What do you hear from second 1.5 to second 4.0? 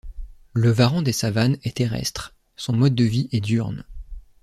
est terrestre, son mode de vie est diurne.